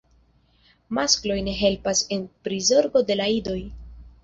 Maskloj 0.99 1.37
ne 1.49 1.53
helpas 1.59 2.03
en 2.17 2.25
prizorgo 2.49 3.05
de 3.13 3.21
la 3.23 3.31
idoj. 3.39 3.61